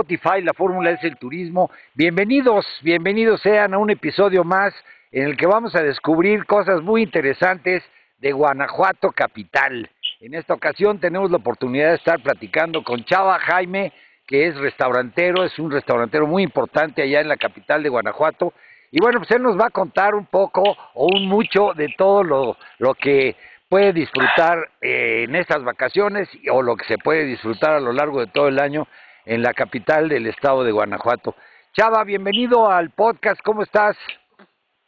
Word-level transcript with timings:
Spotify, 0.00 0.40
la 0.42 0.54
fórmula 0.54 0.92
es 0.92 1.04
el 1.04 1.18
turismo. 1.18 1.70
Bienvenidos, 1.92 2.64
bienvenidos 2.80 3.42
sean 3.42 3.74
a 3.74 3.78
un 3.78 3.90
episodio 3.90 4.44
más 4.44 4.72
en 5.12 5.24
el 5.24 5.36
que 5.36 5.46
vamos 5.46 5.74
a 5.74 5.82
descubrir 5.82 6.46
cosas 6.46 6.80
muy 6.80 7.02
interesantes 7.02 7.82
de 8.18 8.32
Guanajuato 8.32 9.10
capital. 9.10 9.90
En 10.20 10.32
esta 10.32 10.54
ocasión 10.54 11.00
tenemos 11.00 11.30
la 11.30 11.36
oportunidad 11.36 11.90
de 11.90 11.96
estar 11.96 12.18
platicando 12.22 12.82
con 12.82 13.04
Chava 13.04 13.38
Jaime, 13.40 13.92
que 14.26 14.46
es 14.46 14.56
restaurantero, 14.56 15.44
es 15.44 15.58
un 15.58 15.70
restaurantero 15.70 16.26
muy 16.26 16.44
importante 16.44 17.02
allá 17.02 17.20
en 17.20 17.28
la 17.28 17.36
capital 17.36 17.82
de 17.82 17.90
Guanajuato. 17.90 18.54
Y 18.90 19.02
bueno, 19.02 19.18
pues 19.18 19.30
él 19.32 19.42
nos 19.42 19.60
va 19.60 19.66
a 19.66 19.70
contar 19.70 20.14
un 20.14 20.24
poco 20.24 20.62
o 20.94 21.08
un 21.14 21.28
mucho 21.28 21.74
de 21.74 21.94
todo 21.98 22.24
lo, 22.24 22.56
lo 22.78 22.94
que 22.94 23.36
puede 23.68 23.92
disfrutar 23.92 24.66
eh, 24.80 25.26
en 25.28 25.36
estas 25.36 25.62
vacaciones 25.62 26.26
o 26.50 26.62
lo 26.62 26.74
que 26.74 26.86
se 26.86 26.96
puede 26.96 27.26
disfrutar 27.26 27.74
a 27.74 27.80
lo 27.80 27.92
largo 27.92 28.20
de 28.20 28.28
todo 28.28 28.48
el 28.48 28.58
año 28.58 28.88
en 29.24 29.42
la 29.42 29.54
capital 29.54 30.08
del 30.08 30.26
estado 30.26 30.64
de 30.64 30.72
Guanajuato. 30.72 31.34
Chava, 31.72 32.04
bienvenido 32.04 32.70
al 32.70 32.90
podcast, 32.90 33.40
¿cómo 33.42 33.62
estás? 33.62 33.96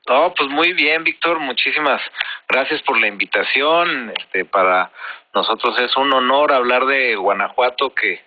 No, 0.09 0.35
pues 0.37 0.49
muy 0.51 0.73
bien, 0.73 1.05
Víctor, 1.05 1.39
muchísimas 1.39 2.01
gracias 2.49 2.83
por 2.83 3.01
la 3.01 3.07
invitación. 3.07 4.13
Este, 4.19 4.45
para 4.45 4.91
nosotros 5.33 5.81
es 5.81 5.97
un 5.97 6.13
honor 6.13 6.53
hablar 6.53 6.87
de 6.87 7.15
Guanajuato, 7.15 7.95
que 7.95 8.21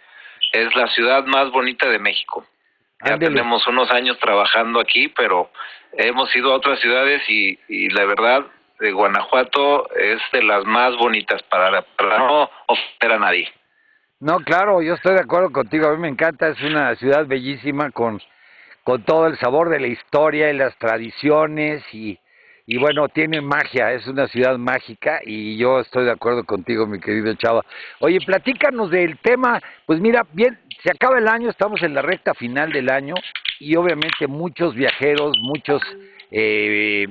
es 0.54 0.76
la 0.76 0.88
ciudad 0.88 1.26
más 1.26 1.52
bonita 1.52 1.90
de 1.90 2.00
México. 2.00 2.46
Ya 3.06 3.20
tenemos 3.20 3.68
unos 3.68 3.92
años 3.92 4.18
trabajando 4.20 4.80
aquí, 4.80 5.10
pero 5.10 5.52
hemos 5.98 6.34
ido 6.36 6.54
a 6.54 6.56
otras 6.56 6.80
ciudades 6.80 7.22
y, 7.28 7.60
y 7.68 7.90
la 7.90 8.06
verdad, 8.06 8.46
de 8.80 8.92
Guanajuato 8.92 9.90
es 9.96 10.20
de 10.32 10.44
las 10.44 10.66
más 10.66 10.96
bonitas 10.98 11.44
para, 11.44 11.82
para 11.82 12.20
no 12.20 12.50
ofender 12.68 13.12
a 13.12 13.20
nadie. 13.20 13.52
No, 14.22 14.40
claro, 14.40 14.82
yo 14.82 14.94
estoy 14.94 15.16
de 15.16 15.22
acuerdo 15.22 15.52
contigo. 15.52 15.88
A 15.88 15.92
mí 15.92 15.98
me 16.02 16.08
encanta, 16.08 16.48
es 16.48 16.62
una 16.62 16.96
ciudad 16.96 17.28
bellísima 17.28 17.92
con, 17.92 18.22
con 18.84 19.04
todo 19.04 19.28
el 19.28 19.38
sabor 19.40 19.70
de 19.70 19.80
la 19.80 19.88
historia 19.88 20.50
y 20.50 20.58
las 20.58 20.78
tradiciones 20.78 21.84
y, 21.92 22.18
y 22.66 22.78
bueno, 22.78 23.10
tiene 23.10 23.42
magia, 23.42 23.92
es 23.92 24.08
una 24.08 24.28
ciudad 24.28 24.58
mágica 24.58 25.20
y 25.22 25.58
yo 25.58 25.82
estoy 25.82 26.06
de 26.06 26.12
acuerdo 26.12 26.46
contigo, 26.46 26.88
mi 26.88 27.02
querido 27.02 27.34
Chava. 27.36 27.66
Oye, 28.00 28.20
platícanos 28.26 28.90
del 28.90 29.20
tema, 29.20 29.62
pues 29.86 30.00
mira, 30.00 30.26
bien, 30.32 30.58
se 30.82 30.92
acaba 30.92 31.18
el 31.18 31.28
año, 31.28 31.50
estamos 31.50 31.84
en 31.84 31.94
la 31.94 32.02
recta 32.02 32.34
final 32.34 32.72
del 32.72 32.90
año 32.90 33.16
y 33.60 33.76
obviamente 33.76 34.28
muchos 34.28 34.76
viajeros, 34.76 35.36
muchos 35.42 35.82
eh, 36.32 37.06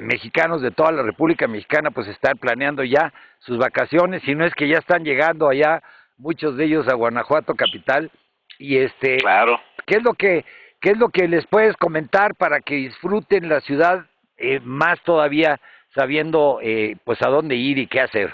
mexicanos 0.00 0.60
de 0.60 0.72
toda 0.72 0.90
la 0.90 1.02
República 1.02 1.46
Mexicana 1.46 1.92
pues 1.92 2.08
están 2.08 2.36
planeando 2.36 2.82
ya 2.82 3.12
sus 3.38 3.58
vacaciones, 3.58 4.22
si 4.24 4.34
no 4.34 4.44
es 4.44 4.54
que 4.54 4.66
ya 4.66 4.78
están 4.78 5.04
llegando 5.04 5.48
allá 5.48 5.82
muchos 6.22 6.56
de 6.56 6.64
ellos 6.64 6.88
a 6.88 6.94
Guanajuato 6.94 7.54
capital 7.54 8.10
y 8.58 8.78
este 8.78 9.16
claro. 9.18 9.60
qué 9.86 9.96
es 9.96 10.02
lo 10.02 10.14
que 10.14 10.44
qué 10.80 10.90
es 10.90 10.96
lo 10.96 11.08
que 11.08 11.26
les 11.26 11.46
puedes 11.48 11.76
comentar 11.76 12.36
para 12.36 12.60
que 12.60 12.76
disfruten 12.76 13.48
la 13.48 13.60
ciudad 13.60 14.06
eh, 14.36 14.60
más 14.62 15.00
todavía 15.02 15.60
sabiendo 15.94 16.60
eh, 16.62 16.96
pues 17.04 17.20
a 17.22 17.28
dónde 17.28 17.56
ir 17.56 17.78
y 17.78 17.88
qué 17.88 18.00
hacer 18.00 18.32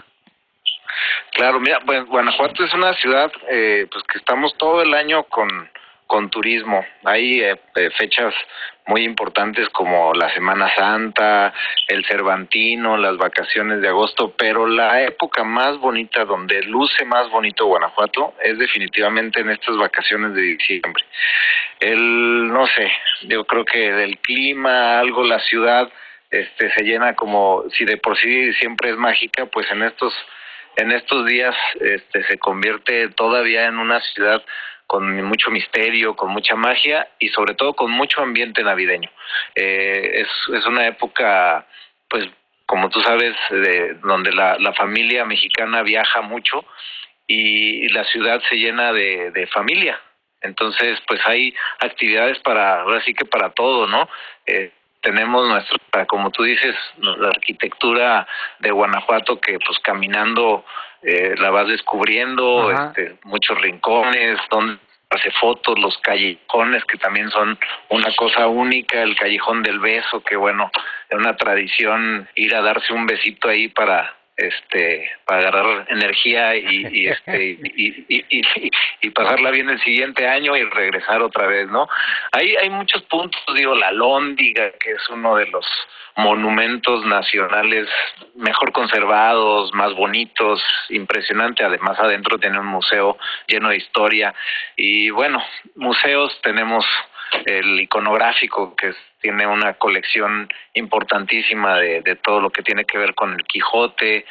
claro 1.32 1.60
mira 1.60 1.80
pues 1.86 2.04
Guanajuato 2.04 2.62
es 2.62 2.74
una 2.74 2.92
ciudad 2.94 3.32
eh, 3.50 3.86
pues 3.90 4.04
que 4.04 4.18
estamos 4.18 4.54
todo 4.58 4.82
el 4.82 4.92
año 4.92 5.24
con 5.24 5.48
con 6.08 6.30
turismo. 6.30 6.84
Hay 7.04 7.42
eh, 7.42 7.60
eh, 7.76 7.90
fechas 7.96 8.34
muy 8.86 9.04
importantes 9.04 9.68
como 9.68 10.14
la 10.14 10.32
Semana 10.32 10.74
Santa, 10.74 11.52
el 11.86 12.04
Cervantino, 12.06 12.96
las 12.96 13.18
vacaciones 13.18 13.82
de 13.82 13.88
agosto, 13.88 14.34
pero 14.36 14.66
la 14.66 15.02
época 15.02 15.44
más 15.44 15.78
bonita, 15.78 16.24
donde 16.24 16.62
luce 16.62 17.04
más 17.04 17.30
bonito 17.30 17.66
Guanajuato, 17.66 18.34
es 18.42 18.58
definitivamente 18.58 19.40
en 19.40 19.50
estas 19.50 19.76
vacaciones 19.76 20.34
de 20.34 20.40
diciembre. 20.40 21.04
El, 21.78 22.48
no 22.48 22.66
sé, 22.66 22.90
yo 23.24 23.44
creo 23.44 23.66
que 23.66 23.92
del 23.92 24.18
clima, 24.20 24.98
algo, 24.98 25.22
la 25.22 25.40
ciudad, 25.40 25.92
este, 26.30 26.72
se 26.72 26.84
llena 26.84 27.14
como, 27.14 27.64
si 27.76 27.84
de 27.84 27.98
por 27.98 28.16
sí 28.16 28.54
siempre 28.54 28.90
es 28.90 28.96
mágica, 28.96 29.44
pues 29.44 29.70
en 29.70 29.82
estos, 29.82 30.14
en 30.76 30.92
estos 30.92 31.26
días, 31.26 31.54
este, 31.80 32.24
se 32.24 32.38
convierte 32.38 33.10
todavía 33.10 33.66
en 33.66 33.78
una 33.78 34.00
ciudad 34.00 34.42
con 34.88 35.22
mucho 35.22 35.50
misterio, 35.50 36.16
con 36.16 36.30
mucha 36.30 36.56
magia 36.56 37.06
y 37.18 37.28
sobre 37.28 37.54
todo 37.54 37.74
con 37.74 37.90
mucho 37.90 38.22
ambiente 38.22 38.62
navideño. 38.62 39.10
Eh, 39.54 40.22
es, 40.22 40.28
es 40.54 40.66
una 40.66 40.86
época, 40.86 41.66
pues, 42.08 42.26
como 42.64 42.88
tú 42.88 43.00
sabes, 43.02 43.36
de, 43.50 43.94
donde 44.02 44.32
la, 44.32 44.56
la 44.58 44.72
familia 44.72 45.26
mexicana 45.26 45.82
viaja 45.82 46.22
mucho 46.22 46.64
y 47.26 47.86
la 47.90 48.04
ciudad 48.04 48.40
se 48.48 48.56
llena 48.56 48.94
de, 48.94 49.30
de 49.30 49.46
familia. 49.48 50.00
Entonces, 50.40 50.98
pues 51.06 51.20
hay 51.26 51.54
actividades 51.80 52.38
para, 52.38 52.80
ahora 52.80 53.02
sí 53.04 53.12
que 53.12 53.26
para 53.26 53.50
todo, 53.50 53.86
¿no? 53.86 54.08
Eh, 54.46 54.72
tenemos 55.00 55.48
nuestra, 55.48 56.06
como 56.06 56.30
tú 56.30 56.42
dices, 56.42 56.74
la 56.98 57.28
arquitectura 57.28 58.26
de 58.60 58.70
Guanajuato 58.70 59.40
que 59.40 59.58
pues 59.58 59.78
caminando 59.80 60.64
eh, 61.02 61.34
la 61.38 61.50
vas 61.50 61.68
descubriendo, 61.68 62.70
este, 62.70 63.18
muchos 63.24 63.60
rincones, 63.60 64.38
donde 64.50 64.78
hace 65.10 65.30
fotos, 65.32 65.78
los 65.78 65.96
callejones 65.98 66.84
que 66.84 66.98
también 66.98 67.30
son 67.30 67.58
una 67.88 68.14
cosa 68.16 68.46
única, 68.46 69.02
el 69.02 69.16
callejón 69.16 69.62
del 69.62 69.78
beso, 69.78 70.20
que 70.22 70.36
bueno, 70.36 70.70
es 71.08 71.16
una 71.16 71.36
tradición 71.36 72.28
ir 72.34 72.54
a 72.54 72.62
darse 72.62 72.92
un 72.92 73.06
besito 73.06 73.48
ahí 73.48 73.68
para 73.68 74.17
este 74.38 75.10
para 75.24 75.40
agarrar 75.48 75.86
energía 75.90 76.54
y, 76.56 76.86
y 76.90 77.08
este 77.08 77.58
y, 77.60 78.04
y, 78.08 78.42
y, 79.02 79.10
pasarla 79.10 79.50
bien 79.50 79.68
el 79.68 79.80
siguiente 79.82 80.28
año 80.28 80.56
y 80.56 80.62
regresar 80.62 81.22
otra 81.22 81.46
vez 81.46 81.68
no 81.68 81.88
hay 82.32 82.54
hay 82.54 82.70
muchos 82.70 83.02
puntos 83.02 83.42
digo 83.54 83.74
la 83.74 83.90
lóndiga 83.90 84.70
que 84.78 84.92
es 84.92 85.08
uno 85.10 85.34
de 85.36 85.46
los 85.46 85.66
monumentos 86.18 87.06
nacionales 87.06 87.88
mejor 88.34 88.72
conservados 88.72 89.72
más 89.72 89.94
bonitos 89.94 90.60
impresionante. 90.88 91.62
Además 91.62 91.98
adentro 91.98 92.38
tiene 92.38 92.58
un 92.58 92.66
museo 92.66 93.16
lleno 93.46 93.68
de 93.68 93.76
historia. 93.76 94.34
Y 94.76 95.10
bueno 95.10 95.42
museos 95.76 96.36
tenemos 96.42 96.84
el 97.44 97.80
iconográfico 97.80 98.74
que 98.76 98.92
tiene 99.20 99.46
una 99.46 99.74
colección 99.74 100.48
importantísima 100.74 101.78
de, 101.78 102.02
de, 102.02 102.16
todo 102.16 102.40
lo 102.40 102.50
que 102.50 102.62
tiene 102.62 102.84
que 102.84 102.98
ver 102.98 103.14
con 103.14 103.32
el 103.32 103.44
Quijote. 103.44 104.24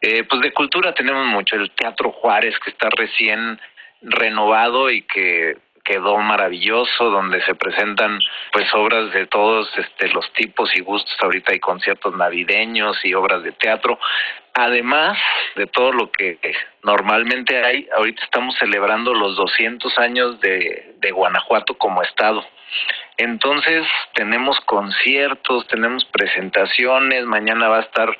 Eh, 0.00 0.24
pues 0.24 0.40
de 0.40 0.52
cultura 0.52 0.94
tenemos 0.94 1.26
mucho, 1.26 1.56
el 1.56 1.70
Teatro 1.72 2.10
Juárez 2.12 2.58
que 2.58 2.70
está 2.70 2.88
recién 2.90 3.60
renovado 4.02 4.90
y 4.90 5.02
que 5.02 5.56
quedó 5.84 6.18
maravilloso, 6.18 7.10
donde 7.10 7.42
se 7.42 7.54
presentan 7.54 8.20
pues 8.52 8.72
obras 8.74 9.12
de 9.12 9.26
todos 9.26 9.70
este, 9.76 10.08
los 10.08 10.32
tipos 10.32 10.74
y 10.76 10.80
gustos. 10.80 11.16
Ahorita 11.20 11.52
hay 11.52 11.60
conciertos 11.60 12.16
navideños 12.16 13.04
y 13.04 13.14
obras 13.14 13.42
de 13.42 13.52
teatro. 13.52 13.98
Además 14.54 15.18
de 15.56 15.66
todo 15.66 15.92
lo 15.92 16.10
que 16.10 16.38
normalmente 16.82 17.64
hay, 17.64 17.88
ahorita 17.96 18.22
estamos 18.24 18.56
celebrando 18.58 19.14
los 19.14 19.36
200 19.36 19.98
años 19.98 20.40
de, 20.40 20.94
de 20.98 21.10
Guanajuato 21.10 21.78
como 21.78 22.02
estado. 22.02 22.44
Entonces 23.16 23.86
tenemos 24.14 24.58
conciertos, 24.60 25.66
tenemos 25.68 26.04
presentaciones, 26.06 27.24
mañana 27.24 27.68
va 27.68 27.78
a 27.78 27.82
estar 27.82 28.16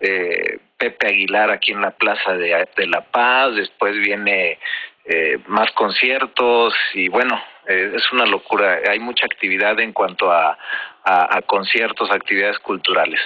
eh, 0.00 0.58
Pepe 0.78 1.08
Aguilar 1.08 1.50
aquí 1.50 1.72
en 1.72 1.82
la 1.82 1.90
Plaza 1.90 2.32
de, 2.32 2.66
de 2.74 2.86
La 2.86 3.02
Paz, 3.02 3.54
después 3.54 3.96
viene 3.98 4.58
eh, 5.04 5.38
más 5.46 5.70
conciertos 5.72 6.74
y 6.94 7.08
bueno, 7.08 7.40
eh, 7.66 7.92
es 7.94 8.12
una 8.12 8.26
locura. 8.26 8.80
Hay 8.88 8.98
mucha 8.98 9.26
actividad 9.26 9.78
en 9.80 9.92
cuanto 9.92 10.30
a, 10.30 10.56
a, 11.04 11.42
conciertos, 11.42 12.10
actividades 12.10 12.58
culturales. 12.58 13.20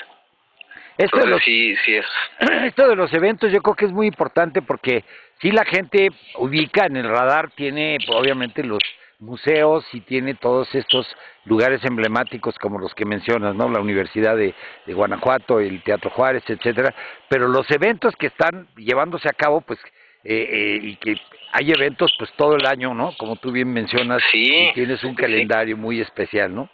Esto 0.96 1.18
de 1.18 1.26
los, 1.26 1.42
sí, 1.42 1.74
sí 1.84 1.96
es. 1.96 2.06
Esto 2.64 2.88
de 2.88 2.96
los 2.96 3.12
eventos 3.12 3.50
yo 3.50 3.60
creo 3.60 3.74
que 3.74 3.86
es 3.86 3.92
muy 3.92 4.06
importante 4.06 4.62
porque 4.62 5.04
si 5.40 5.50
la 5.50 5.64
gente 5.64 6.10
ubica 6.36 6.86
en 6.86 6.96
el 6.96 7.08
radar, 7.08 7.50
tiene 7.50 7.98
obviamente 8.08 8.62
los 8.62 8.80
museos 9.18 9.84
y 9.92 10.00
tiene 10.00 10.34
todos 10.34 10.72
estos 10.74 11.06
lugares 11.44 11.84
emblemáticos 11.84 12.56
como 12.58 12.78
los 12.78 12.94
que 12.94 13.04
mencionas, 13.04 13.54
¿no? 13.54 13.68
La 13.68 13.80
Universidad 13.80 14.36
de, 14.36 14.54
Guanajuato, 14.86 15.60
el 15.60 15.82
Teatro 15.82 16.10
Juárez, 16.10 16.42
etcétera. 16.46 16.94
Pero 17.28 17.48
los 17.48 17.68
eventos 17.70 18.14
que 18.16 18.28
están 18.28 18.68
llevándose 18.76 19.28
a 19.28 19.32
cabo, 19.32 19.60
pues, 19.60 19.78
eh, 20.24 20.48
eh, 20.50 20.80
y 20.82 20.96
que 20.96 21.16
hay 21.52 21.70
eventos 21.70 22.14
pues 22.18 22.32
todo 22.32 22.56
el 22.56 22.66
año, 22.66 22.94
¿no? 22.94 23.14
Como 23.16 23.36
tú 23.36 23.52
bien 23.52 23.72
mencionas, 23.72 24.22
sí, 24.32 24.70
tienes 24.74 25.04
un 25.04 25.14
calendario 25.14 25.76
muy 25.76 26.00
especial, 26.00 26.54
¿no? 26.54 26.68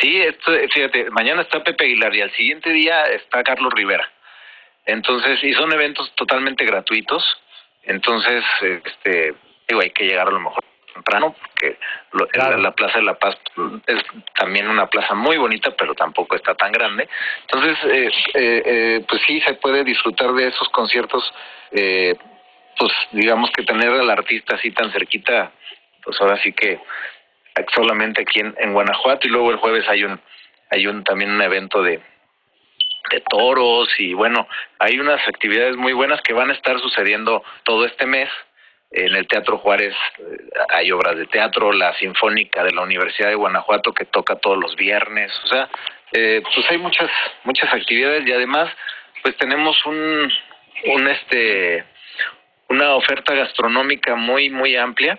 Sí, 0.00 0.20
esto, 0.20 0.52
fíjate, 0.72 1.10
mañana 1.10 1.42
está 1.42 1.64
Pepe 1.64 1.84
Aguilar 1.84 2.14
y 2.14 2.20
al 2.20 2.30
siguiente 2.32 2.70
día 2.70 3.02
está 3.04 3.42
Carlos 3.42 3.72
Rivera. 3.74 4.08
Entonces, 4.86 5.42
y 5.42 5.52
son 5.54 5.72
eventos 5.72 6.14
totalmente 6.14 6.64
gratuitos. 6.64 7.24
Entonces, 7.82 8.44
este, 8.60 9.34
digo, 9.66 9.80
hay 9.80 9.90
que 9.90 10.04
llegar 10.04 10.28
a 10.28 10.30
lo 10.30 10.40
mejor 10.40 10.67
temprano, 10.98 11.34
porque 11.40 11.78
la, 12.12 12.72
Plaza 12.72 12.98
de 12.98 13.04
la 13.04 13.14
Paz 13.14 13.36
es 13.86 14.02
también 14.34 14.68
una 14.68 14.86
plaza 14.86 15.14
muy 15.14 15.36
bonita, 15.36 15.70
pero 15.76 15.94
tampoco 15.94 16.36
está 16.36 16.54
tan 16.54 16.72
grande. 16.72 17.08
Entonces, 17.42 17.78
eh, 17.84 18.10
eh, 18.34 18.62
eh, 18.64 19.04
pues 19.08 19.22
sí, 19.26 19.40
se 19.40 19.54
puede 19.54 19.84
disfrutar 19.84 20.32
de 20.32 20.48
esos 20.48 20.68
conciertos, 20.70 21.22
eh, 21.70 22.14
pues 22.76 22.92
digamos 23.12 23.50
que 23.52 23.64
tener 23.64 23.90
al 23.90 24.10
artista 24.10 24.56
así 24.56 24.70
tan 24.72 24.90
cerquita, 24.92 25.52
pues 26.02 26.20
ahora 26.20 26.40
sí 26.42 26.52
que 26.52 26.80
solamente 27.74 28.22
aquí 28.22 28.40
en, 28.40 28.54
en 28.58 28.72
Guanajuato 28.72 29.26
y 29.26 29.30
luego 29.30 29.50
el 29.50 29.56
jueves 29.56 29.88
hay 29.88 30.04
un 30.04 30.20
hay 30.70 30.86
un 30.86 31.02
también 31.02 31.30
un 31.30 31.42
evento 31.42 31.82
de 31.82 32.00
de 33.10 33.22
toros 33.28 33.88
y 33.98 34.12
bueno, 34.14 34.46
hay 34.78 35.00
unas 35.00 35.26
actividades 35.26 35.76
muy 35.76 35.92
buenas 35.92 36.20
que 36.20 36.34
van 36.34 36.50
a 36.50 36.52
estar 36.52 36.78
sucediendo 36.78 37.42
todo 37.64 37.86
este 37.86 38.06
mes 38.06 38.28
en 38.90 39.14
el 39.14 39.26
Teatro 39.26 39.58
Juárez 39.58 39.94
eh, 40.18 40.48
hay 40.70 40.90
obras 40.92 41.16
de 41.16 41.26
teatro, 41.26 41.72
la 41.72 41.94
Sinfónica 41.98 42.64
de 42.64 42.72
la 42.72 42.82
Universidad 42.82 43.28
de 43.28 43.34
Guanajuato 43.34 43.92
que 43.92 44.06
toca 44.06 44.36
todos 44.36 44.58
los 44.58 44.74
viernes, 44.76 45.32
o 45.44 45.46
sea, 45.48 45.68
eh, 46.12 46.42
pues 46.42 46.70
hay 46.70 46.78
muchas 46.78 47.10
muchas 47.44 47.72
actividades 47.72 48.26
y 48.26 48.32
además 48.32 48.70
pues 49.22 49.36
tenemos 49.36 49.84
un 49.84 50.32
un 50.86 51.08
este 51.08 51.84
una 52.68 52.94
oferta 52.94 53.34
gastronómica 53.34 54.14
muy 54.14 54.48
muy 54.48 54.76
amplia. 54.76 55.18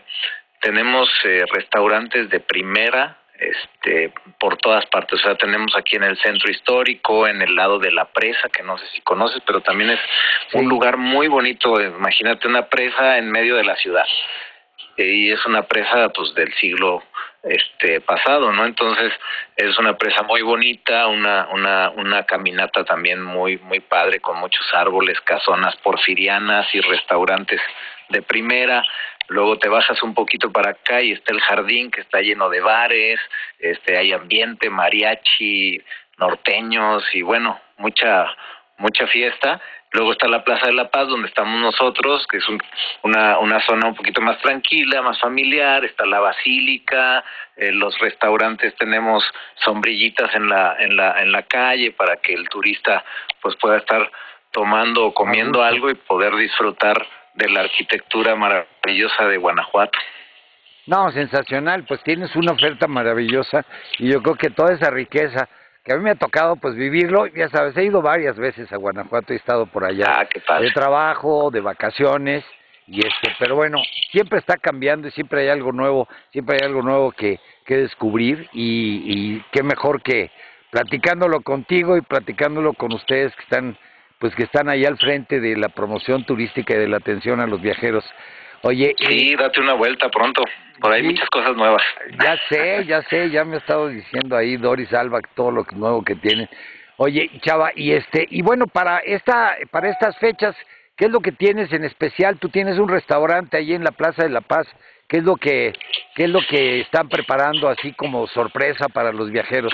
Tenemos 0.62 1.08
eh, 1.24 1.46
restaurantes 1.54 2.30
de 2.30 2.40
primera, 2.40 3.19
este, 3.40 4.12
por 4.40 4.58
todas 4.58 4.86
partes. 4.88 5.20
O 5.20 5.24
sea, 5.24 5.36
tenemos 5.36 5.76
aquí 5.76 5.96
en 5.96 6.04
el 6.04 6.18
centro 6.18 6.52
histórico, 6.52 7.28
en 7.28 7.42
el 7.42 7.56
lado 7.56 7.80
de 7.80 7.92
la 7.92 8.06
presa, 8.06 8.50
que 8.50 8.64
no 8.64 8.78
sé 8.78 8.86
si 8.94 9.02
conoces, 9.02 9.42
pero 9.46 9.62
también 9.62 9.92
es 9.92 10.00
un 10.54 10.68
lugar 10.68 10.98
muy 10.98 11.28
bonito. 11.28 11.82
Imagínate 11.82 12.48
una 12.48 12.68
presa 12.68 13.18
en 13.18 13.32
medio 13.32 13.56
de 13.56 13.64
la 13.64 13.76
ciudad. 13.76 14.06
Y 15.04 15.32
es 15.32 15.46
una 15.46 15.64
presa, 15.64 16.10
pues, 16.10 16.34
del 16.36 16.54
siglo 16.56 17.04
este 17.44 18.02
pasado, 18.02 18.52
¿no? 18.52 18.66
Entonces 18.66 19.14
es 19.56 19.78
una 19.78 19.98
presa 19.98 20.24
muy 20.24 20.42
bonita, 20.42 21.08
una 21.08 21.48
una 21.54 21.90
una 21.92 22.24
caminata 22.26 22.84
también 22.84 23.22
muy 23.24 23.58
muy 23.60 23.80
padre 23.80 24.20
con 24.20 24.38
muchos 24.40 24.66
árboles, 24.74 25.22
casonas 25.22 25.76
porfirianas 25.78 26.68
y 26.74 26.82
restaurantes 26.82 27.62
de 28.10 28.22
primera 28.22 28.84
luego 29.30 29.58
te 29.58 29.70
bajas 29.70 30.02
un 30.04 30.14
poquito 30.14 30.52
para 30.52 30.72
acá 30.72 31.02
y 31.02 31.14
está 31.14 31.34
el 31.34 31.40
jardín 31.40 31.92
que 31.92 32.02
está 32.02 32.20
lleno 32.20 32.50
de 32.50 32.60
bares, 32.60 33.20
este 33.60 33.98
hay 33.98 34.12
ambiente, 34.12 34.70
mariachi, 34.70 35.82
norteños 36.18 37.04
y 37.14 37.22
bueno, 37.22 37.60
mucha 37.78 38.36
mucha 38.78 39.08
fiesta. 39.08 39.62
Luego 39.92 40.12
está 40.12 40.28
la 40.28 40.44
Plaza 40.44 40.68
de 40.68 40.74
la 40.74 40.90
Paz 40.90 41.08
donde 41.08 41.30
estamos 41.30 41.60
nosotros, 41.60 42.26
que 42.28 42.38
es 42.38 42.46
una, 43.02 43.40
una 43.40 43.60
zona 43.62 43.88
un 43.88 43.96
poquito 43.96 44.22
más 44.22 44.38
tranquila, 44.40 45.02
más 45.02 45.20
familiar, 45.20 45.84
está 45.84 46.06
la 46.06 46.20
basílica, 46.20 47.24
eh, 47.56 47.72
los 47.72 47.98
restaurantes 48.00 48.76
tenemos 48.76 49.24
sombrillitas 49.64 50.34
en 50.36 50.48
la 50.48 50.76
en 50.80 50.96
la 50.96 51.22
en 51.22 51.32
la 51.32 51.42
calle 51.44 51.92
para 51.92 52.18
que 52.18 52.34
el 52.34 52.48
turista 52.50 53.04
pues 53.42 53.56
pueda 53.56 53.78
estar 53.78 54.12
tomando 54.52 55.06
o 55.06 55.14
comiendo 55.14 55.64
algo 55.64 55.90
y 55.90 55.96
poder 55.96 56.36
disfrutar 56.36 57.06
de 57.34 57.50
la 57.50 57.62
arquitectura 57.62 58.36
maravillosa 58.36 59.28
de 59.28 59.38
Guanajuato. 59.38 59.98
No, 60.86 61.12
sensacional, 61.12 61.84
pues 61.88 62.02
tienes 62.04 62.36
una 62.36 62.52
oferta 62.52 62.88
maravillosa 62.88 63.66
y 63.98 64.12
yo 64.12 64.22
creo 64.22 64.36
que 64.36 64.50
toda 64.50 64.74
esa 64.74 64.90
riqueza 64.90 65.48
que 65.90 65.94
a 65.94 65.98
mí 65.98 66.04
me 66.04 66.12
ha 66.12 66.16
tocado 66.16 66.56
pues 66.56 66.76
vivirlo, 66.76 67.26
ya 67.26 67.50
sabes, 67.50 67.76
he 67.76 67.84
ido 67.84 68.00
varias 68.00 68.38
veces 68.38 68.72
a 68.72 68.78
Guanajuato, 68.78 69.34
he 69.34 69.38
estado 69.38 69.66
por 69.66 69.84
allá 69.84 70.28
ah, 70.48 70.60
de 70.60 70.70
trabajo, 70.70 71.50
de 71.50 71.62
vacaciones 71.62 72.46
y 72.86 73.00
este, 73.00 73.36
pero 73.40 73.56
bueno, 73.56 73.82
siempre 74.12 74.38
está 74.38 74.58
cambiando 74.58 75.08
y 75.08 75.12
siempre 75.12 75.42
hay 75.42 75.48
algo 75.48 75.72
nuevo, 75.72 76.08
siempre 76.32 76.58
hay 76.62 76.68
algo 76.68 76.84
nuevo 76.84 77.12
que, 77.12 77.40
que 77.66 77.78
descubrir 77.78 78.48
y, 78.54 79.02
y 79.04 79.46
qué 79.52 79.64
mejor 79.64 80.04
que 80.04 80.30
platicándolo 80.70 81.42
contigo 81.42 81.98
y 81.98 82.02
platicándolo 82.02 82.74
con 82.74 82.94
ustedes 82.94 83.36
que 83.36 83.42
están 83.42 83.76
pues 84.20 84.36
que 84.36 84.44
están 84.44 84.70
ahí 84.70 84.86
al 84.86 85.00
frente 85.00 85.40
de 85.40 85.58
la 85.58 85.70
promoción 85.70 86.24
turística 86.24 86.76
y 86.76 86.78
de 86.78 86.88
la 86.88 86.98
atención 86.98 87.40
a 87.40 87.48
los 87.48 87.62
viajeros. 87.62 88.06
Oye, 88.62 88.96
sí, 88.98 89.36
date 89.36 89.60
una 89.62 89.74
vuelta 89.74 90.10
pronto. 90.10 90.44
Por 90.80 90.94
ahí 90.94 91.04
muchas 91.04 91.30
cosas 91.30 91.56
nuevas. 91.56 91.84
Ya 92.24 92.38
sé, 92.50 92.86
ya 92.86 93.02
sé, 93.04 93.30
ya 93.30 93.44
me 93.44 93.56
ha 93.56 93.60
estado 93.60 93.90
diciendo 93.90 94.36
ahí 94.36 94.58
Doris 94.58 94.94
Alba 94.94 95.20
todo 95.36 95.52
lo 95.52 95.66
nuevo 95.74 96.04
que 96.04 96.16
tiene. 96.16 96.50
Oye, 96.98 97.30
Chava, 97.42 97.72
y 97.76 97.92
este, 97.92 98.28
y 98.30 98.42
bueno, 98.42 98.68
para 98.68 99.00
esta, 99.00 99.56
para 99.72 99.90
estas 99.90 100.18
fechas, 100.18 100.56
¿qué 100.98 101.06
es 101.06 101.12
lo 101.12 101.22
que 101.22 101.32
tienes 101.32 101.72
en 101.72 101.86
especial? 101.86 102.40
Tú 102.40 102.50
tienes 102.50 102.78
un 102.78 102.90
restaurante 102.90 103.58
ahí 103.58 103.74
en 103.74 103.84
la 103.84 103.92
Plaza 103.92 104.24
de 104.24 104.30
la 104.30 104.42
Paz. 104.42 104.68
¿Qué 105.08 105.18
es 105.18 105.24
lo 105.24 105.38
que, 105.38 105.74
qué 106.16 106.26
es 106.26 106.30
lo 106.30 106.40
que 106.48 106.82
están 106.82 107.10
preparando 107.10 107.68
así 107.68 107.94
como 107.94 108.28
sorpresa 108.28 108.90
para 108.90 109.12
los 109.12 109.32
viajeros? 109.32 109.74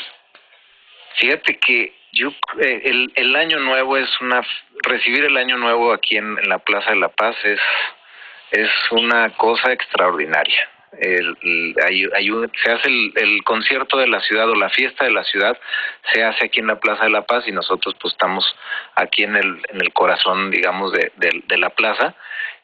Fíjate 1.18 1.58
que 1.58 1.94
yo 2.14 2.30
eh, 2.62 2.82
el, 2.86 3.12
el 3.16 3.36
año 3.36 3.60
nuevo 3.60 3.98
es 3.98 4.10
una 4.22 4.42
recibir 4.84 5.26
el 5.26 5.36
año 5.38 5.58
nuevo 5.58 5.94
aquí 5.94 6.18
en, 6.18 6.36
la 6.48 6.60
Plaza 6.60 6.92
de 6.92 6.98
la 6.98 7.10
Paz 7.10 7.36
es 7.44 7.60
es 8.52 8.70
una 8.92 9.30
cosa 9.32 9.72
extraordinaria. 9.72 10.70
El, 10.98 11.76
hay, 11.86 12.06
hay 12.16 12.30
se 12.64 12.72
hace 12.72 12.88
el, 12.88 13.12
el, 13.16 13.44
concierto 13.44 13.98
de 13.98 14.08
la 14.08 14.22
ciudad 14.22 14.50
o 14.50 14.56
la 14.56 14.70
fiesta 14.70 15.04
de 15.04 15.12
la 15.12 15.26
ciudad 15.26 15.58
se 16.14 16.24
hace 16.24 16.46
aquí 16.46 16.62
en 16.62 16.68
la 16.68 16.80
Plaza 16.80 17.04
de 17.04 17.10
la 17.10 17.26
Paz 17.26 17.46
y 17.48 17.52
nosotros 17.52 17.96
pues 18.02 18.14
estamos 18.14 18.46
aquí 18.96 19.24
en 19.24 19.36
el 19.36 19.62
en 19.74 19.82
el 19.82 19.92
corazón 19.92 20.52
digamos 20.52 20.94
de, 20.94 21.12
de, 21.18 21.44
de 21.48 21.58
la 21.58 21.70
plaza 21.72 22.16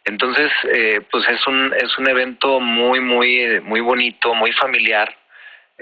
entonces 0.05 0.49
eh, 0.63 1.01
pues 1.11 1.27
es 1.27 1.45
un 1.45 1.73
es 1.75 1.97
un 1.97 2.07
evento 2.07 2.61
muy 2.61 3.01
muy 3.01 3.59
muy 3.59 3.81
bonito 3.81 4.33
muy 4.33 4.53
familiar 4.53 5.13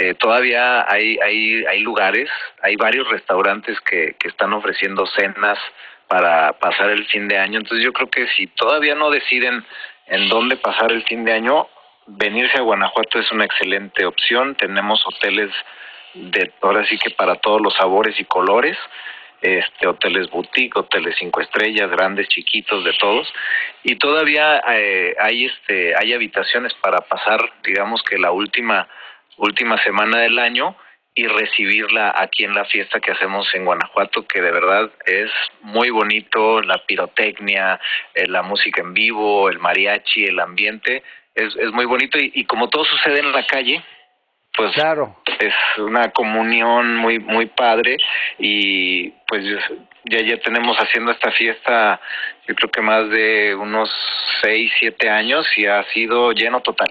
eh, 0.01 0.13
todavía 0.13 0.89
hay, 0.89 1.17
hay, 1.21 1.65
hay 1.65 1.81
lugares, 1.81 2.29
hay 2.61 2.77
varios 2.77 3.05
restaurantes 3.09 3.77
que, 3.81 4.15
que 4.17 4.29
están 4.29 4.53
ofreciendo 4.53 5.05
cenas 5.07 5.59
para 6.09 6.53
pasar 6.53 6.89
el 6.89 7.05
fin 7.05 7.27
de 7.27 7.37
año. 7.37 7.59
Entonces 7.59 7.85
yo 7.85 7.93
creo 7.93 8.09
que 8.09 8.27
si 8.35 8.47
todavía 8.47 8.95
no 8.95 9.11
deciden 9.11 9.63
en 10.07 10.27
dónde 10.27 10.57
pasar 10.57 10.91
el 10.91 11.03
fin 11.03 11.23
de 11.23 11.33
año, 11.33 11.67
venirse 12.07 12.57
a 12.57 12.61
Guanajuato 12.61 13.19
es 13.19 13.31
una 13.31 13.45
excelente 13.45 14.05
opción. 14.05 14.55
Tenemos 14.55 15.05
hoteles 15.05 15.51
de 16.15 16.51
ahora 16.61 16.83
sí 16.87 16.97
que 16.97 17.11
para 17.11 17.35
todos 17.35 17.61
los 17.61 17.75
sabores 17.75 18.19
y 18.19 18.25
colores, 18.25 18.75
este 19.39 19.87
hoteles 19.87 20.29
boutique, 20.31 20.75
hoteles 20.75 21.15
cinco 21.19 21.41
estrellas, 21.41 21.91
grandes, 21.91 22.27
chiquitos, 22.27 22.83
de 22.83 22.93
todos, 22.93 23.31
y 23.83 23.95
todavía 23.95 24.61
eh, 24.73 25.15
hay 25.19 25.45
este 25.45 25.93
hay 25.95 26.13
habitaciones 26.13 26.73
para 26.81 27.01
pasar, 27.01 27.39
digamos 27.63 28.01
que 28.01 28.17
la 28.17 28.31
última 28.31 28.87
última 29.37 29.81
semana 29.83 30.19
del 30.21 30.39
año 30.39 30.75
y 31.15 31.27
recibirla 31.27 32.13
aquí 32.15 32.45
en 32.45 32.53
la 32.53 32.65
fiesta 32.65 32.99
que 32.99 33.11
hacemos 33.11 33.47
en 33.53 33.65
Guanajuato, 33.65 34.25
que 34.25 34.41
de 34.41 34.51
verdad 34.51 34.89
es 35.05 35.31
muy 35.61 35.89
bonito, 35.89 36.61
la 36.61 36.77
pirotecnia, 36.85 37.79
eh, 38.13 38.27
la 38.27 38.41
música 38.41 38.81
en 38.81 38.93
vivo, 38.93 39.49
el 39.49 39.59
mariachi, 39.59 40.25
el 40.25 40.39
ambiente, 40.39 41.03
es, 41.35 41.55
es 41.55 41.71
muy 41.71 41.85
bonito 41.85 42.17
y, 42.17 42.31
y 42.35 42.45
como 42.45 42.69
todo 42.69 42.85
sucede 42.85 43.19
en 43.19 43.31
la 43.31 43.45
calle, 43.45 43.83
pues 44.55 44.73
claro. 44.73 45.15
es 45.39 45.53
una 45.77 46.11
comunión 46.11 46.95
muy 46.97 47.19
muy 47.19 47.45
padre 47.45 47.97
y 48.37 49.09
pues 49.27 49.43
ya 50.05 50.21
ya 50.21 50.37
tenemos 50.37 50.75
haciendo 50.77 51.11
esta 51.11 51.31
fiesta 51.31 52.01
yo 52.47 52.55
creo 52.55 52.71
que 52.71 52.81
más 52.81 53.09
de 53.09 53.55
unos 53.55 53.89
seis 54.41 54.71
siete 54.79 55.09
años 55.09 55.45
y 55.55 55.65
ha 55.65 55.83
sido 55.91 56.31
lleno 56.33 56.61
total 56.61 56.89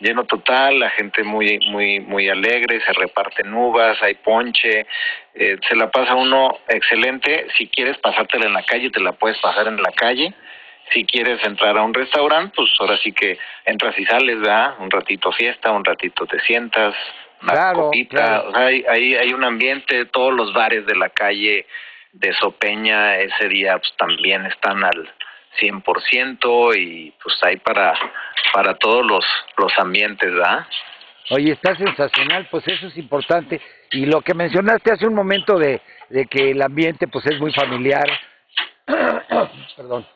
lleno 0.00 0.24
total 0.24 0.80
la 0.80 0.90
gente 0.90 1.22
muy 1.22 1.58
muy 1.70 2.00
muy 2.00 2.28
alegre 2.28 2.80
se 2.80 2.92
reparten 2.92 3.54
uvas 3.54 4.00
hay 4.02 4.14
ponche 4.14 4.86
eh, 5.34 5.56
se 5.68 5.76
la 5.76 5.90
pasa 5.90 6.14
uno 6.14 6.58
excelente 6.68 7.46
si 7.56 7.68
quieres 7.68 7.96
pasártela 7.98 8.46
en 8.46 8.52
la 8.54 8.62
calle 8.62 8.90
te 8.90 9.00
la 9.00 9.12
puedes 9.12 9.38
pasar 9.38 9.68
en 9.68 9.76
la 9.76 9.92
calle 9.92 10.34
si 10.92 11.04
quieres 11.04 11.42
entrar 11.44 11.76
a 11.78 11.82
un 11.82 11.94
restaurante, 11.94 12.52
pues 12.56 12.70
ahora 12.78 12.98
sí 12.98 13.12
que 13.12 13.38
entras 13.64 13.98
y 13.98 14.04
sales, 14.04 14.38
¿verdad? 14.40 14.74
Un 14.78 14.90
ratito 14.90 15.32
fiesta, 15.32 15.72
un 15.72 15.84
ratito 15.84 16.26
te 16.26 16.38
sientas, 16.40 16.94
una 17.42 17.72
copita. 17.72 18.42
O 18.42 18.52
sea, 18.52 18.66
hay, 18.66 18.84
hay, 18.88 19.14
hay, 19.14 19.32
un 19.32 19.44
ambiente, 19.44 20.04
todos 20.06 20.32
los 20.34 20.52
bares 20.52 20.86
de 20.86 20.96
la 20.96 21.08
calle 21.08 21.66
de 22.12 22.32
Sopeña 22.34 23.16
ese 23.16 23.48
día 23.48 23.78
pues, 23.78 23.92
también 23.96 24.46
están 24.46 24.84
al 24.84 25.12
100% 25.60 26.76
y 26.76 27.10
pues 27.22 27.36
hay 27.42 27.56
para, 27.58 27.94
para 28.52 28.74
todos 28.74 29.04
los, 29.06 29.24
los 29.56 29.72
ambientes, 29.78 30.32
¿verdad? 30.32 30.66
Oye, 31.30 31.52
está 31.52 31.74
sensacional, 31.76 32.48
pues 32.50 32.66
eso 32.68 32.86
es 32.86 32.96
importante. 32.98 33.60
Y 33.92 34.06
lo 34.06 34.20
que 34.20 34.34
mencionaste 34.34 34.92
hace 34.92 35.06
un 35.06 35.14
momento 35.14 35.58
de, 35.58 35.80
de 36.10 36.26
que 36.26 36.50
el 36.50 36.62
ambiente 36.62 37.08
pues 37.08 37.26
es 37.26 37.40
muy 37.40 37.52
familiar, 37.52 38.06
perdón, 39.76 40.06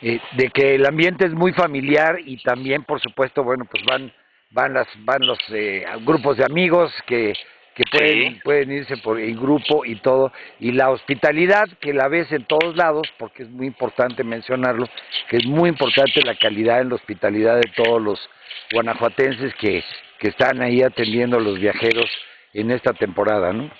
eh, 0.00 0.20
de 0.32 0.50
que 0.50 0.74
el 0.74 0.86
ambiente 0.86 1.26
es 1.26 1.32
muy 1.32 1.52
familiar 1.52 2.16
y 2.24 2.42
también, 2.42 2.84
por 2.84 3.00
supuesto, 3.00 3.42
bueno, 3.42 3.66
pues 3.70 3.84
van 3.84 4.12
van 4.50 4.72
las 4.72 4.86
van 4.98 5.26
los 5.26 5.38
eh, 5.50 5.84
grupos 6.02 6.36
de 6.36 6.44
amigos 6.44 6.92
que 7.06 7.34
que 7.74 7.84
pueden, 7.90 8.40
pueden 8.40 8.72
irse 8.72 8.96
por 8.98 9.18
el 9.18 9.36
grupo 9.36 9.84
y 9.84 9.96
todo, 9.96 10.32
y 10.60 10.72
la 10.72 10.90
hospitalidad 10.90 11.64
que 11.80 11.92
la 11.92 12.08
ves 12.08 12.30
en 12.32 12.44
todos 12.44 12.76
lados, 12.76 13.12
porque 13.18 13.42
es 13.42 13.50
muy 13.50 13.66
importante 13.66 14.22
mencionarlo, 14.22 14.88
que 15.28 15.38
es 15.38 15.46
muy 15.46 15.70
importante 15.70 16.22
la 16.22 16.36
calidad 16.36 16.80
en 16.80 16.90
la 16.90 16.94
hospitalidad 16.94 17.56
de 17.56 17.70
todos 17.74 18.00
los 18.00 18.30
guanajuatenses 18.72 19.54
que, 19.56 19.82
que 20.18 20.28
están 20.28 20.62
ahí 20.62 20.82
atendiendo 20.82 21.36
a 21.36 21.40
los 21.40 21.58
viajeros 21.58 22.10
en 22.52 22.70
esta 22.70 22.92
temporada, 22.92 23.52
¿no? 23.52 23.70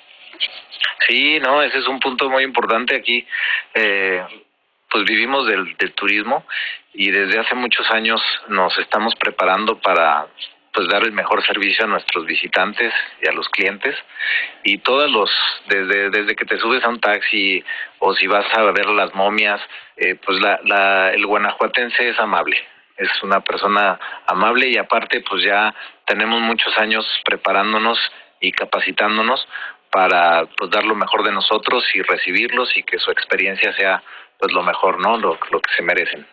Sí, 1.07 1.39
no, 1.39 1.63
ese 1.63 1.79
es 1.79 1.87
un 1.87 2.01
punto 2.01 2.29
muy 2.31 2.45
importante 2.45 2.97
aquí. 2.97 3.25
Eh, 3.75 4.23
pues 4.91 5.05
vivimos 5.05 5.47
del, 5.47 5.77
del 5.77 5.93
turismo 5.93 6.45
y 6.93 7.11
desde 7.11 7.41
hace 7.41 7.55
muchos 7.55 7.89
años 7.91 8.21
nos 8.49 8.77
estamos 8.79 9.15
preparando 9.17 9.81
para 9.81 10.29
pues 10.75 10.89
dar 10.89 11.03
el 11.05 11.13
mejor 11.13 11.45
servicio 11.47 11.85
a 11.85 11.89
nuestros 11.89 12.27
visitantes 12.27 12.93
y 13.23 13.29
a 13.29 13.33
los 13.33 13.49
clientes 13.49 13.95
y 14.65 14.79
todos 14.79 15.11
los 15.11 15.31
desde 15.69 16.11
desde 16.11 16.35
que 16.35 16.45
te 16.45 16.59
subes 16.59 16.85
a 16.85 16.89
un 16.89 17.01
taxi 17.01 17.65
o 18.01 18.15
si 18.15 18.27
vas 18.27 18.47
a 18.55 18.63
ver 18.73 18.87
las 18.87 19.15
momias 19.15 19.61
eh, 19.97 20.17
pues 20.17 20.41
la, 20.41 20.61
la 20.65 21.11
el 21.11 21.25
guanajuatense 21.27 22.09
es 22.09 22.19
amable 22.19 22.57
es 22.97 23.09
una 23.23 23.41
persona 23.41 23.99
amable 24.27 24.69
y 24.69 24.77
aparte 24.77 25.23
pues 25.29 25.45
ya 25.45 25.75
tenemos 26.07 26.41
muchos 26.41 26.77
años 26.79 27.07
preparándonos 27.25 27.99
y 28.41 28.53
capacitándonos 28.53 29.47
para 29.91 30.47
pues 30.57 30.71
dar 30.71 30.85
lo 30.85 30.97
mejor 30.97 31.23
de 31.23 31.33
nosotros 31.33 31.85
y 31.95 32.03
recibirlos 32.03 32.77
y 32.77 32.83
que 32.83 32.99
su 32.99 33.11
experiencia 33.11 33.73
sea 33.75 34.03
pues 34.39 34.53
lo 34.53 34.63
mejor, 34.63 35.01
¿no? 35.01 35.17
Lo, 35.17 35.39
lo 35.51 35.61
que 35.61 35.71
se 35.77 35.83
merecen. 35.83 36.27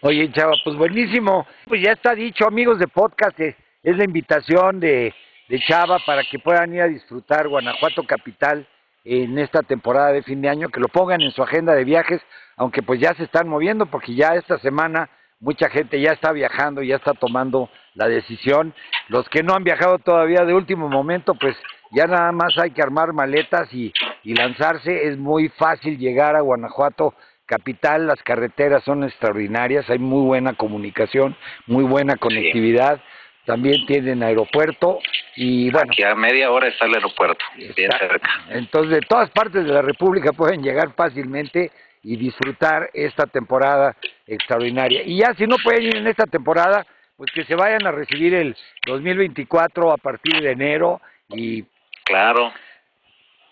Oye, 0.00 0.30
Chava, 0.32 0.52
pues 0.62 0.76
buenísimo. 0.76 1.46
Pues 1.64 1.80
ya 1.80 1.92
está 1.92 2.14
dicho, 2.14 2.46
amigos 2.46 2.78
de 2.78 2.88
podcast, 2.88 3.38
eh, 3.40 3.56
es 3.82 3.96
la 3.96 4.04
invitación 4.04 4.80
de, 4.80 5.14
de 5.48 5.60
Chava 5.60 5.98
para 6.06 6.22
que 6.24 6.38
puedan 6.38 6.74
ir 6.74 6.82
a 6.82 6.88
disfrutar 6.88 7.48
Guanajuato 7.48 8.04
Capital 8.04 8.66
en 9.04 9.38
esta 9.38 9.62
temporada 9.62 10.12
de 10.12 10.22
fin 10.22 10.40
de 10.40 10.48
año, 10.48 10.68
que 10.68 10.80
lo 10.80 10.88
pongan 10.88 11.20
en 11.22 11.32
su 11.32 11.42
agenda 11.42 11.74
de 11.74 11.84
viajes, 11.84 12.20
aunque 12.56 12.82
pues 12.82 13.00
ya 13.00 13.14
se 13.14 13.24
están 13.24 13.48
moviendo, 13.48 13.86
porque 13.86 14.14
ya 14.14 14.34
esta 14.34 14.58
semana 14.58 15.10
mucha 15.40 15.68
gente 15.68 16.00
ya 16.00 16.12
está 16.12 16.30
viajando, 16.30 16.82
ya 16.82 16.96
está 16.96 17.14
tomando 17.14 17.68
la 17.94 18.06
decisión. 18.06 18.72
Los 19.08 19.28
que 19.28 19.42
no 19.42 19.54
han 19.54 19.64
viajado 19.64 19.98
todavía 19.98 20.44
de 20.44 20.54
último 20.54 20.88
momento, 20.88 21.34
pues 21.34 21.56
ya 21.90 22.06
nada 22.06 22.30
más 22.30 22.56
hay 22.58 22.70
que 22.70 22.82
armar 22.82 23.12
maletas 23.12 23.72
y, 23.74 23.92
y 24.22 24.34
lanzarse. 24.34 25.08
Es 25.08 25.18
muy 25.18 25.48
fácil 25.48 25.98
llegar 25.98 26.36
a 26.36 26.40
Guanajuato 26.40 27.14
capital, 27.46 28.06
las 28.06 28.22
carreteras 28.22 28.82
son 28.84 29.04
extraordinarias, 29.04 29.90
hay 29.90 29.98
muy 29.98 30.24
buena 30.24 30.54
comunicación, 30.54 31.36
muy 31.66 31.84
buena 31.84 32.16
conectividad. 32.16 33.02
También 33.44 33.84
tienen 33.86 34.22
aeropuerto 34.22 35.00
y 35.34 35.70
bueno. 35.70 35.90
Aquí 35.90 36.02
a 36.02 36.14
media 36.14 36.50
hora 36.50 36.68
está 36.68 36.86
el 36.86 36.94
aeropuerto, 36.94 37.44
bien 37.56 37.90
cerca. 37.98 38.30
Entonces, 38.50 38.90
de 38.92 39.00
todas 39.00 39.30
partes 39.30 39.64
de 39.64 39.72
la 39.72 39.82
República 39.82 40.32
pueden 40.32 40.62
llegar 40.62 40.94
fácilmente 40.94 41.70
y 42.04 42.16
disfrutar 42.16 42.90
esta 42.92 43.26
temporada 43.26 43.96
extraordinaria. 44.26 45.02
Y 45.04 45.18
ya 45.18 45.34
si 45.34 45.46
no 45.46 45.56
pueden 45.62 45.84
ir 45.84 45.96
en 45.96 46.06
esta 46.06 46.26
temporada, 46.26 46.86
pues 47.16 47.30
que 47.32 47.44
se 47.44 47.54
vayan 47.54 47.86
a 47.86 47.92
recibir 47.92 48.34
el 48.34 48.56
2024 48.86 49.92
a 49.92 49.96
partir 49.96 50.40
de 50.40 50.52
enero 50.52 51.00
y 51.28 51.64
claro 52.04 52.52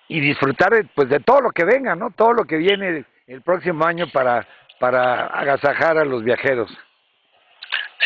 y 0.08 0.18
disfrutar 0.20 0.70
pues 0.94 1.08
de 1.08 1.20
todo 1.20 1.40
lo 1.40 1.50
que 1.50 1.64
venga, 1.64 1.94
¿no? 1.94 2.10
Todo 2.10 2.32
lo 2.32 2.44
que 2.44 2.56
viene 2.56 3.04
el 3.28 3.42
próximo 3.42 3.84
año 3.84 4.08
para 4.12 4.46
para 4.80 5.26
agasajar 5.26 5.98
a 5.98 6.04
los 6.04 6.24
viajeros. 6.24 6.70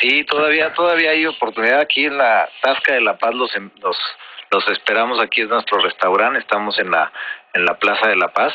Sí, 0.00 0.24
todavía 0.24 0.72
todavía 0.72 1.10
hay 1.10 1.26
oportunidad 1.26 1.80
aquí 1.80 2.06
en 2.06 2.18
la 2.18 2.48
Tasca 2.60 2.94
de 2.94 3.00
la 3.00 3.16
Paz 3.16 3.34
los 3.34 3.54
em, 3.54 3.70
los 3.80 3.96
los 4.50 4.68
esperamos 4.68 5.20
aquí 5.20 5.42
es 5.42 5.48
nuestro 5.48 5.78
restaurante, 5.78 6.38
estamos 6.38 6.78
en 6.78 6.90
la 6.90 7.12
en 7.54 7.64
la 7.64 7.78
Plaza 7.78 8.08
de 8.08 8.16
la 8.16 8.28
Paz 8.28 8.52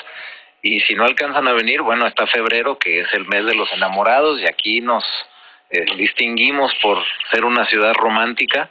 y 0.62 0.82
si 0.82 0.96
no 0.96 1.06
alcanzan 1.06 1.48
a 1.48 1.54
venir, 1.54 1.82
bueno, 1.82 2.06
está 2.06 2.28
febrero 2.28 2.78
que 2.78 3.02
es 3.02 3.14
el 3.14 3.26
mes 3.28 3.46
de 3.46 3.56
los 3.56 3.72
enamorados 3.72 4.40
y 4.42 4.46
aquí 4.46 4.82
nos 4.82 5.04
eh, 5.70 5.86
distinguimos 5.96 6.74
por 6.82 6.98
ser 7.32 7.46
una 7.46 7.66
ciudad 7.66 7.94
romántica, 7.94 8.70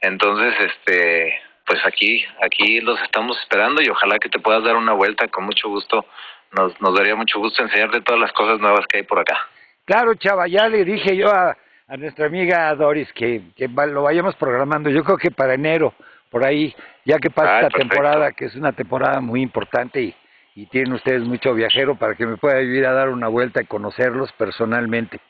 entonces 0.00 0.54
este 0.60 1.40
pues 1.66 1.84
aquí 1.84 2.24
aquí 2.42 2.80
los 2.80 3.00
estamos 3.02 3.38
esperando 3.40 3.82
y 3.82 3.88
ojalá 3.88 4.18
que 4.18 4.28
te 4.28 4.38
puedas 4.38 4.62
dar 4.62 4.76
una 4.76 4.92
vuelta 4.92 5.26
con 5.28 5.44
mucho 5.44 5.68
gusto. 5.68 6.06
Nos, 6.52 6.80
nos 6.80 6.94
daría 6.94 7.16
mucho 7.16 7.40
gusto 7.40 7.64
enseñarte 7.64 8.00
todas 8.02 8.20
las 8.20 8.32
cosas 8.32 8.60
nuevas 8.60 8.86
que 8.86 8.98
hay 8.98 9.02
por 9.02 9.18
acá. 9.18 9.48
Claro, 9.86 10.14
chava, 10.14 10.46
ya 10.46 10.68
le 10.68 10.84
dije 10.84 11.16
yo 11.16 11.28
a, 11.28 11.56
a 11.94 11.96
nuestra 11.96 12.26
amiga 12.26 12.74
Doris 12.74 13.12
que, 13.12 13.40
que 13.54 13.68
lo 13.68 14.02
vayamos 14.02 14.34
programando. 14.34 14.90
Yo 14.90 15.04
creo 15.04 15.16
que 15.16 15.30
para 15.30 15.54
enero, 15.54 15.94
por 16.28 16.44
ahí, 16.44 16.74
ya 17.04 17.18
que 17.18 17.30
pasa 17.30 17.60
esta 17.60 17.78
temporada, 17.78 18.32
que 18.32 18.46
es 18.46 18.56
una 18.56 18.72
temporada 18.72 19.20
muy 19.20 19.42
importante 19.42 20.02
y, 20.02 20.14
y 20.56 20.66
tienen 20.66 20.92
ustedes 20.92 21.22
mucho 21.22 21.54
viajero 21.54 21.94
para 21.94 22.16
que 22.16 22.26
me 22.26 22.36
pueda 22.36 22.58
vivir 22.58 22.84
a 22.84 22.92
dar 22.92 23.10
una 23.10 23.28
vuelta 23.28 23.62
y 23.62 23.66
conocerlos 23.66 24.32
personalmente. 24.32 25.20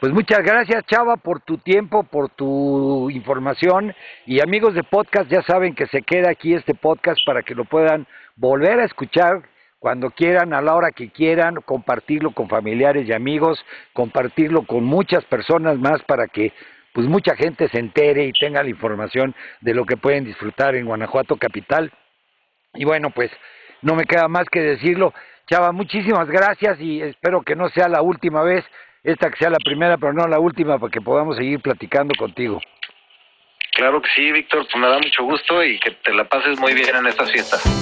Pues 0.00 0.12
muchas 0.12 0.40
gracias 0.40 0.84
Chava 0.84 1.16
por 1.16 1.40
tu 1.40 1.56
tiempo, 1.56 2.02
por 2.02 2.28
tu 2.28 3.08
información 3.08 3.94
y 4.26 4.42
amigos 4.42 4.74
de 4.74 4.82
podcast 4.82 5.30
ya 5.30 5.42
saben 5.44 5.74
que 5.74 5.86
se 5.86 6.02
queda 6.02 6.28
aquí 6.28 6.52
este 6.52 6.74
podcast 6.74 7.20
para 7.24 7.42
que 7.42 7.54
lo 7.54 7.64
puedan 7.64 8.06
volver 8.36 8.80
a 8.80 8.84
escuchar 8.84 9.40
cuando 9.82 10.12
quieran, 10.12 10.54
a 10.54 10.62
la 10.62 10.76
hora 10.76 10.92
que 10.92 11.10
quieran, 11.10 11.56
compartirlo 11.56 12.30
con 12.30 12.48
familiares 12.48 13.08
y 13.08 13.12
amigos, 13.12 13.58
compartirlo 13.92 14.62
con 14.62 14.84
muchas 14.84 15.24
personas 15.24 15.76
más 15.76 16.00
para 16.04 16.28
que 16.28 16.52
pues 16.92 17.08
mucha 17.08 17.34
gente 17.34 17.66
se 17.66 17.80
entere 17.80 18.26
y 18.26 18.32
tenga 18.32 18.62
la 18.62 18.68
información 18.68 19.34
de 19.60 19.74
lo 19.74 19.84
que 19.84 19.96
pueden 19.96 20.24
disfrutar 20.24 20.76
en 20.76 20.86
Guanajuato 20.86 21.34
capital. 21.34 21.90
Y 22.74 22.84
bueno, 22.84 23.10
pues 23.10 23.32
no 23.80 23.96
me 23.96 24.04
queda 24.04 24.28
más 24.28 24.48
que 24.48 24.60
decirlo. 24.60 25.12
Chava, 25.50 25.72
muchísimas 25.72 26.28
gracias 26.28 26.78
y 26.80 27.02
espero 27.02 27.42
que 27.42 27.56
no 27.56 27.68
sea 27.70 27.88
la 27.88 28.02
última 28.02 28.44
vez 28.44 28.64
esta 29.02 29.30
que 29.30 29.38
sea 29.38 29.50
la 29.50 29.58
primera, 29.58 29.98
pero 29.98 30.12
no 30.12 30.28
la 30.28 30.38
última, 30.38 30.78
para 30.78 30.92
que 30.92 31.00
podamos 31.00 31.36
seguir 31.36 31.58
platicando 31.58 32.14
contigo. 32.16 32.60
Claro 33.72 34.00
que 34.00 34.10
sí, 34.14 34.30
Víctor, 34.30 34.64
pues 34.70 34.80
me 34.80 34.86
da 34.86 34.98
mucho 34.98 35.24
gusto 35.24 35.64
y 35.64 35.80
que 35.80 35.90
te 35.90 36.14
la 36.14 36.22
pases 36.28 36.60
muy 36.60 36.72
bien 36.72 36.94
en 36.94 37.08
estas 37.08 37.32
fiestas. 37.32 37.81